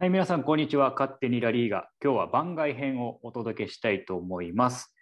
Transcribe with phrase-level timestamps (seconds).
[0.00, 0.90] はい、皆さん、こんにちは。
[0.90, 1.88] 勝手にラリーガ。
[2.02, 4.92] 今日は番外編をお届けしたいと思います。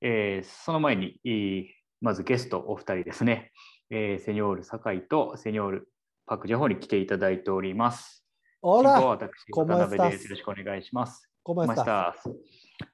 [0.00, 1.64] えーその前に、えー
[2.00, 3.50] まずゲストお二人ですね。
[3.90, 5.88] えーセニョール酒井とセニョール
[6.26, 8.24] パクジャホに来ていただいております。
[8.62, 10.10] 進行は Hola, 私、¿cómo 渡辺?
[10.12, 10.24] です。
[10.26, 11.28] よろしくお願いします。
[11.44, 11.84] ¿cómo マス estás?
[11.84, 12.32] ター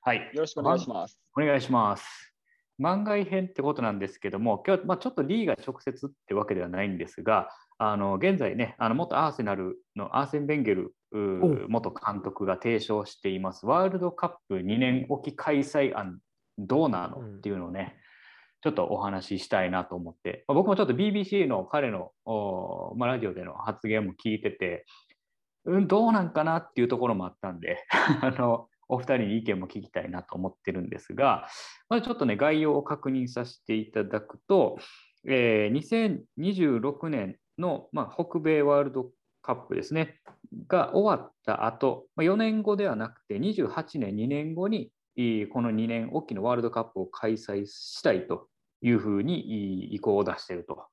[0.00, 0.30] はい。
[0.32, 1.20] よろしくお願いします。
[1.36, 2.34] お願いします。
[2.78, 7.50] 番外編ってことなんですけども、今日、まあ、ちょっとリーが直接ってわけではないんですが、
[7.84, 10.94] あの現在ね、あの元アーセナルのアーセン・ベンゲル
[11.68, 16.20] 元監督が提唱しています、ワールドカップ2年おき開催案、
[16.58, 17.96] どうなのうんっていうのをね、
[18.62, 24.86] ちょっとお話ししたいなと思って、まあ僕もちょっと BBC の彼の、おまあ、ラジオでの発言も聞いてて、
[25.64, 27.84] うん、どうなんかなっていうところもあったんで、
[28.22, 31.48] あのお二人に意見も聞きたいなと思ってるんですが、
[31.88, 34.78] まずちょっとね、概要を確認させていただくと、
[35.26, 39.10] えー2026年の、まあ、北米ワールド
[39.42, 40.20] カップですね、
[40.68, 44.92] が終わった後、まあ、4年後ではなくて、28年、2年後に、
[45.52, 48.48] この2年おきのワールドカップを開催したいと
[48.80, 50.86] いうふうに意向を出していると。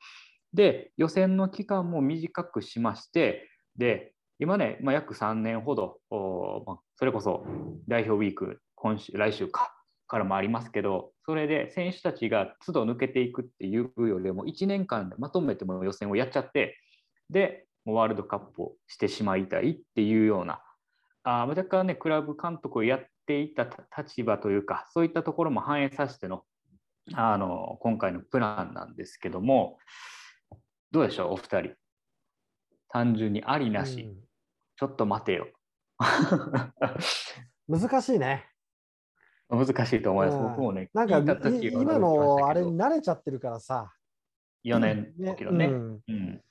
[0.53, 7.45] で、予選の期間も短くしまして、で、今ね、まあ、約3年ほど、それこそ
[7.87, 9.78] 代表ウィーク、今週、来週か、
[10.09, 16.75] からもありますけど、それで選手たちが都度抜けていくっていうよりも、1年間でまとめても予選をやっちゃって、
[17.29, 20.61] で、もうワールドカップをしてしまいたいっていうような、
[21.23, 26.43] あー若干ね、クラブ監督をやっていたた立場というか、そういったところも反映させての、
[27.13, 29.77] あの今回のプランなんですけども、
[30.91, 31.73] どうでしょう、お二人。
[32.89, 34.11] 単純にありなし、
[34.75, 35.49] ちょっと待てよ。
[35.99, 38.48] う ん難しいね。
[39.49, 40.37] 難しいと思います。
[40.37, 43.93] うん僕もね、なんか今のあれにに慣れちゃってるからさ。
[44.65, 45.65] 4年の時のね。
[45.65, 46.41] うんうん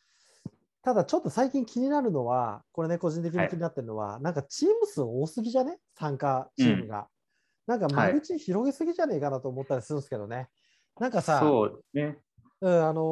[0.80, 5.78] ただちょっと最近気になるのは、これね、個人的に気になってるのは、なんかチーム数多すぎじゃね？
[5.94, 7.08] 参加チームが。
[7.66, 10.48] なんか間口広げすぎじゃねえかなと思ったりするんですけどね。
[10.98, 12.16] なんかさ、そうね。
[12.60, 13.03] うんあの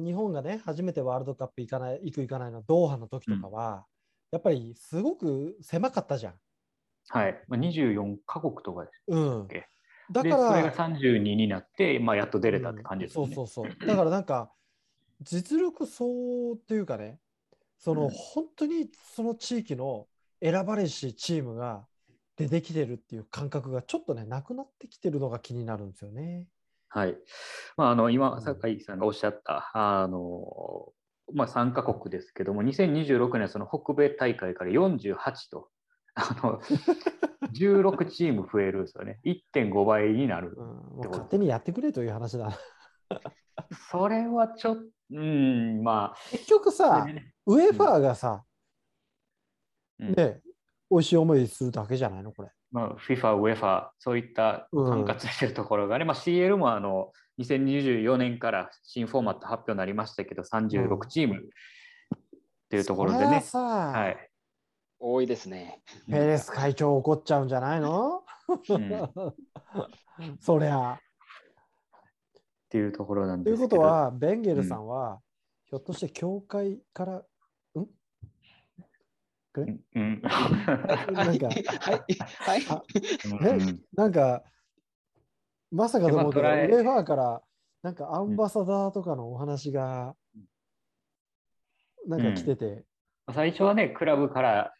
[0.00, 3.86] ー日本がね、初めてワールドカップ行かない、行く行かないのドーハの時とかは、
[4.30, 6.34] やっぱりすごく狭かったじゃん。
[7.08, 7.44] はい。
[7.48, 9.02] まあ、24カ国とかです。
[9.08, 9.48] うん。
[9.48, 9.68] け
[10.12, 13.34] だかで、それがら、32になって、まあ、やっと出れたって感じですよね。
[13.34, 13.86] そうそうそう。
[13.86, 14.50] だからなんか、
[15.22, 17.18] 実力そうっていうかね、
[17.78, 20.06] その、うん本当にその地域の
[20.42, 21.86] 選ばれしチームが
[22.36, 26.48] 出てきてるっていう感覚がちょっとね、なくなってきてるのが気になるんですよね。
[26.88, 27.16] はい。
[27.76, 30.92] まあ、あの、う今、ん酒井さんがおっしゃった、あの、
[31.32, 35.68] まあ、3カ国ですけども、2026年、その北米大会から48と、
[36.16, 36.60] あの、
[37.52, 39.18] 16チーム増えるんですよね。
[39.24, 41.10] 1.5倍になるうん、。
[41.10, 42.50] 勝手にやってくれという話だ。
[43.90, 47.06] それはちょっと、うん、まあ、結局さ
[47.46, 48.42] ウェファーがさ、
[49.98, 50.40] うんね、
[50.90, 52.48] 美味しい思いするだけじゃないのこれ。
[52.70, 61.40] まあ、FIFA、UEFA、そういった管轄してるところがね、まあ、CL もあの2024年から新フォーマット発表になりましたけど、36チームっ
[62.70, 64.33] ていうところでね、はい
[65.06, 65.82] 多いですね。
[66.10, 70.94] ペレス会長怒っちゃうんじゃないの、うんそりゃ。
[70.94, 70.98] っ
[72.70, 73.76] ていうところなんというですけど。
[73.76, 75.20] ことは、ベンゲルさんは、
[75.66, 77.22] ひょっとして教会から、ん？
[79.56, 82.04] うん、うんなんかはい。
[82.38, 83.58] はい。
[83.58, 84.42] ねなんか、
[85.70, 87.42] まさかと思うけど、ウファーから、
[87.82, 90.16] なんかアンバサダーとかのお話が、
[92.06, 92.86] なんか来てて、
[93.32, 94.72] 最初はね、クラブから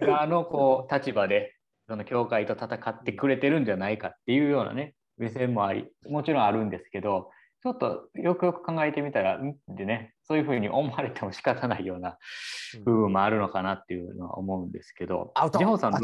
[0.00, 1.54] 側のこう立場で、
[1.88, 7.30] その教会と戦ってくれてるんじゃないかっていうようなね、目線もあり、もちろんあるんですけど、
[7.62, 12.18] ちょっとよくよく考えてみたら、んでね、そういうふうに思われても仕方ないような
[12.76, 12.84] うん。
[12.84, 15.58] 部分もあるのかなっていうのは思うんですけど、アウト。
[15.58, 15.92] ジェホさん。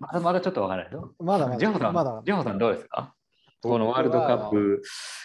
[0.00, 0.92] まだまだちょっとわからない。
[0.92, 1.14] よ。
[1.18, 3.14] まだまだ、ジェホさん、まだジェホさんどうですか？
[3.60, 4.82] このワールドカップ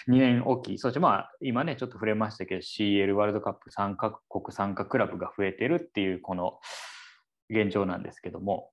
[0.09, 6.59] 2年おき、そしてまあ今ね、ちょっと触れましたけど、CL ワールドカップ参加国参加クラブが増えてるっていうこの
[7.49, 8.71] 現状なんですけども、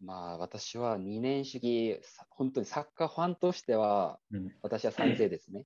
[0.00, 5.64] まあ、私は2年主義、さ本当にサッカーファンとしては、うん私は賛成ですね。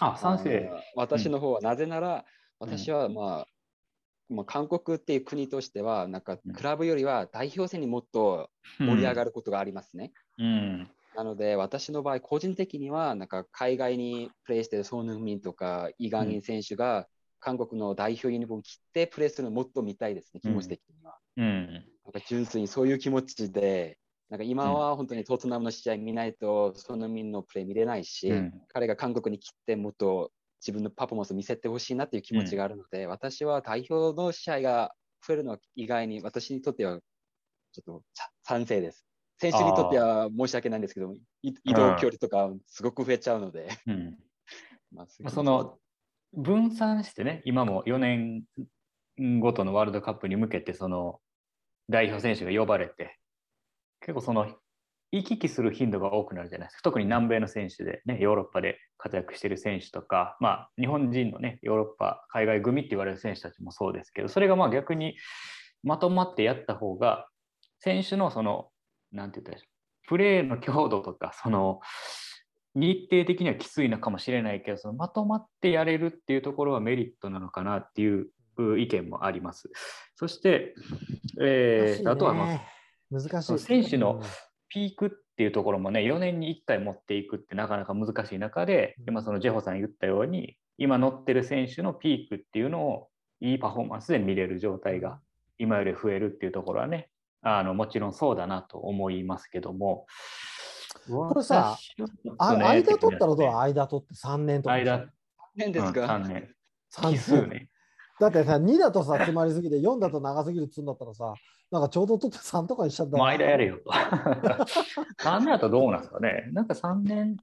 [0.00, 0.70] あ、賛成。
[0.96, 2.24] 私の方は、なぜなら、
[2.58, 3.46] 私はまあ、
[4.28, 10.12] まあ、韓国っていう国としては、なんかうんクラブよりは代表戦にもっと盛り上がることがありますね。
[10.38, 10.90] うん。
[11.14, 17.08] なので、私の場合、個人的には、なんか海外にプレーしているソン・ヌンミンとかイ・ガンイン選手が、
[17.40, 21.18] 韓国の代表ユニフォーム着てプレーするのをもっと見たいですね、気持ち的には。
[21.36, 21.84] うん。
[22.04, 23.98] なんか純粋にそういう気持ちで、
[24.28, 30.30] なんか今は本当にトットナムの試合見ないと、ソン・ヌンミンのプレー見れないし、うん彼が韓国に来てもっと
[30.60, 34.94] 自分のパフォーマンスを見せてほしいなっていう気持ちがあるので、私は代表の試合が
[35.26, 37.00] 増えるのは意外に私にとっては
[37.72, 39.09] ちょっとさ賛成です。
[39.40, 44.18] 選手にとっては申し訳ないんですけど、い移動距離とかすごく増えちゃうので、うん。
[44.92, 45.78] まあその
[46.34, 48.44] 分散してね、今も4年
[49.40, 51.20] ごとのワールドカップに向けて、その
[51.88, 53.18] 代表選手が呼ばれて、
[54.00, 54.54] 結構その
[55.12, 56.82] 行き来する頻度が多くなるじゃないですか。
[56.82, 65.16] 特に南米の選手で、ね、ヨーロッパで活躍している選手とか、まあ、日本人のね、ヨーロッパ、海外組って言われる選手たちもそうですけど、それがまあ逆に
[65.82, 67.26] まとまってやった方が、
[67.80, 68.69] 選手のその、
[69.12, 69.64] なんて言ったらいい
[70.08, 71.80] プレーの強度とか、その、
[72.74, 78.28] 日程的にはきついのかもしれないけど、そのまとまってやれるっていうところはメリットなのかなっていう
[78.78, 79.70] 意見もあります。
[80.16, 80.74] そして、
[81.40, 82.60] えーあとは、まあ、
[83.10, 84.20] 難しい選手の
[84.68, 89.04] ピークっていうところもね、4年に1回持っていくってなかなか難しい中で、うん。
[89.08, 93.08] 今そのジェホさん言ったように、今乗ってる選手のピークっていうのを
[93.40, 95.20] いいパフォーマンスで見れる状態が
[95.58, 97.10] 今より増えるっていうところはね、
[97.42, 100.06] あのもちろんそうだなと思いますけども。
[101.08, 101.78] これさ
[102.38, 103.58] あ間取ったらどう？
[103.58, 104.74] 間取って3年とか。
[104.74, 105.10] 間、うん、
[105.56, 106.54] 変ですか、3年。
[106.92, 107.70] 3奇数ね。
[108.20, 111.32] だってさ、2だとさ、詰まりすぎて、4だと長すぎるっつうんだったらさ、
[111.70, 113.16] なんかちょうど取って3とかにしちゃった。
[113.24, 113.90] 間やれよと。
[115.22, 116.48] 3年だとどうなんですかね？
[116.52, 117.36] なんか3年。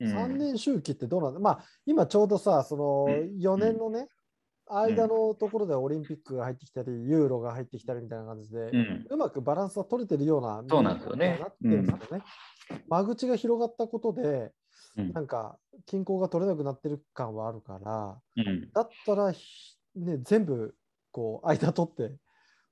[0.00, 1.34] うん3年周期ってどうなん？
[1.34, 4.08] だまあ、今ちょうどさ、そのうん4年のね、
[4.68, 9.06] 間のところでオリンピックが入ってきたり、ユーロが入ってきたりみたいな感じで、うん。
[9.10, 11.38] うまくバランスは取れてるような、そうなんですよね。
[11.40, 11.98] なってるんです。
[12.88, 14.52] 間口が広がったことで、
[14.96, 15.12] うん。
[15.12, 18.70] なんか均衡が取れなくなってる感はあるから、うん。
[18.72, 20.74] だったらひ、ね、全部
[21.12, 22.16] こう間取って、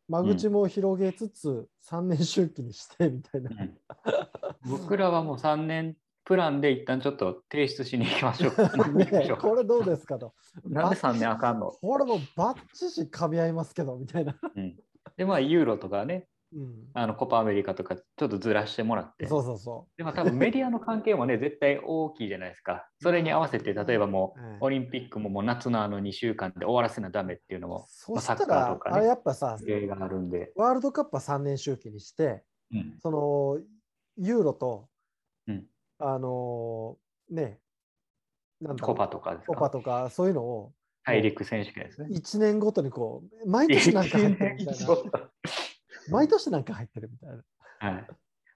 [0.08, 3.50] 間口も広げつつ、3年周期にしてみたいな。
[3.50, 3.78] うん。
[4.64, 8.52] 僕らはもう3年プランで一旦ちょっと提出しに行きましょう。
[8.96, 10.34] ねえこれどうですかと。
[10.64, 14.38] なんで3年あかんの、これもバッチシ噛み合いますけどみたいな。
[14.54, 14.76] うん、
[15.16, 19.26] で、まあ、ユーロとかね、うん、あのコパアメリカとかちょっとずらしてもらって。
[19.26, 22.88] そうそうそでも多分メディアの関係もね、絶対大きいじゃないですか。
[23.02, 24.40] それに合わせて、例えばもう。
[24.40, 30.52] ええう、オリンピックももう夏のあの2週間で終わらせなダメっていうのも、そしたサッカーらと、かねあれやっぱさ、例があるんで。
[30.56, 33.58] ワールドカップは3年周期にして、うんその
[34.16, 34.88] ユーロと、
[35.48, 35.66] うん
[36.06, 37.58] あのーね、
[38.60, 39.70] なんコパとかですコパか。
[39.70, 40.72] とかそういうのを
[41.04, 42.08] 大陸選手権ですね。
[42.10, 45.30] 1年ごとにこう、毎年なんか入ってるみたいな。
[46.10, 47.44] 毎年なんか入ってるみたいな。
[47.78, 48.06] はい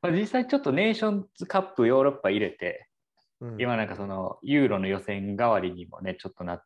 [0.00, 2.89] まあ、実際ちょっとネーションズカップヨーロッパ入れて、
[3.41, 6.62] うん今なんかそのユーロの予選代わりにもね、ちょっとな、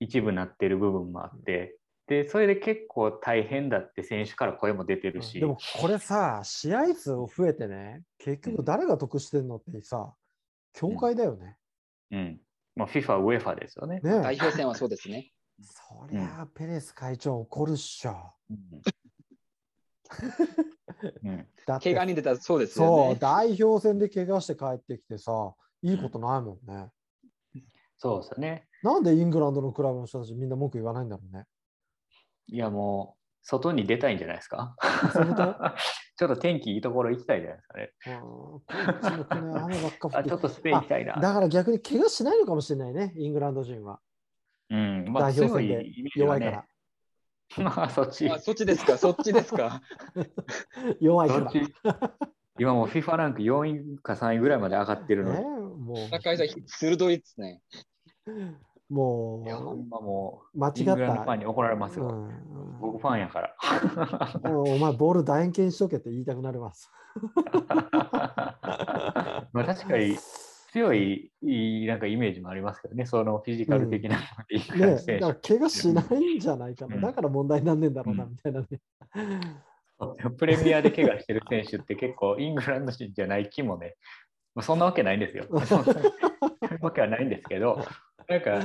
[0.00, 1.76] 一部なってる部分もあって、
[2.06, 10.12] で、それで結構大変だって選手から声も出てるし、でもこれさ、試合数増えてね、結局誰が得してんのってさ、
[10.72, 11.56] 協会だよね。
[12.10, 12.40] うん。
[12.74, 14.00] まあ、FIFA、UEFA ですよね。
[14.02, 15.32] ね代表戦はそうですね。
[15.62, 18.34] そりゃあ、ペレス会長怒るっしょ。
[18.50, 18.82] うんうん
[21.66, 23.16] だ怪我に出たらそうですよそう、ね。
[23.18, 26.90] 代表戦で怪我して帰ってきてさ、いいことないもんね。
[27.96, 28.68] そうですよね。
[28.82, 31.46] なんでイングランドのクラブの人たちみんな文句言わないんだろうね。
[32.48, 34.76] いや、もう、外に出たいんじゃないですか？
[36.16, 37.92] ちょっと天気いいところ行きたいじゃないですかね。
[40.24, 41.14] ちょっとスペイン行きたいな。
[41.16, 43.98] だから逆に怪我しないのかもしれないね、イングランド人は。
[44.70, 46.66] うん、まあ、代表強い戦で弱いから。
[47.58, 48.30] まあ、そっち。
[48.30, 49.82] あそっちですか、そっちですか？
[51.00, 51.50] 弱いから。
[52.58, 57.60] 今もう FIFA ランク4位か3位ぐらいまで上がってるのねに。、も高井さん、鋭いですね。
[58.92, 61.36] う、もう、まも間違っう、イングランドファンた。
[61.36, 62.08] に怒られますよ。
[62.08, 63.54] うん僕ファンやから。
[64.50, 66.90] お お前、ボール楕円形にしとけって言いたくなります。
[69.52, 70.16] まあ確かに
[70.72, 74.18] 強いいいなんかイメージもありますけどね、そのフィジカル的な、
[74.50, 76.96] イングランねだから怪我しないんじゃないかな。
[76.96, 78.66] うんだから問題になんねえんだろうな、うんみたいなね。
[80.18, 83.94] 手プレミアで怪我してる選手って結構イングランド人じゃない気もね、
[84.54, 85.46] まあ、そんなわけないんですよ。
[85.66, 85.94] そんな
[86.80, 87.84] わけはないんですけど、
[88.32, 88.60] なんか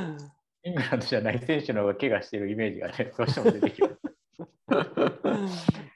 [0.64, 3.98] イングランドじゃない選手の方が怪我してるイメージがね、 どうしても出てきます。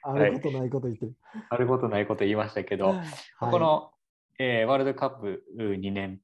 [0.02, 1.14] あることないこと言ってる。
[1.48, 3.06] あることないこと言いましたけど、はい。
[3.38, 3.92] この、
[4.38, 6.20] えーワールドカップ2年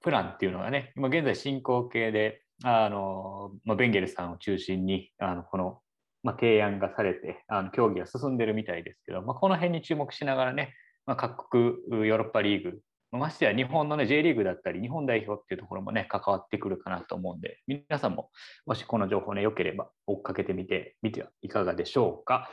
[0.00, 5.82] プランっていうのがね、今現在進行形で、あのまあ、ベンゲルさんを中心にあのこの、
[6.22, 10.74] まあ、提案がされてあの協議が進んでるみたいですけど、まあ、この辺に注目しながらね、
[11.04, 12.80] まあ、各国ヨーロッパリーグ、
[13.16, 18.30] ましてや日本の、ね、J リーグだったり日本代表っていうところもね関わってくるかなと思うんで皆さんも
[18.66, 22.48] もしこの情報ね良ければ追っかけてみてみてはいかがでしょうか。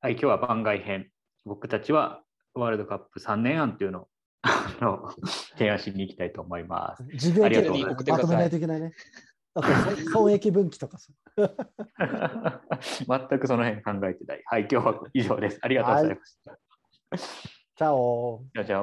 [0.00, 1.08] はい、今日は番外編
[1.44, 2.22] 僕たちは
[2.54, 4.08] ワールドカップ3年案っていうのを
[4.42, 5.12] あの
[5.56, 7.04] 提案しに行きたいと思います。
[7.12, 8.92] 授業ありがとう中にございまとめないといけないね。
[9.54, 11.12] あとそ損益分岐とかさ。
[13.28, 14.42] 全くその辺考えてない。
[14.46, 15.58] はい、今日は以上です。
[15.62, 16.58] ありがとうございました。
[17.76, 18.44] チャオ。
[18.54, 18.82] じゃあ、じゃあ。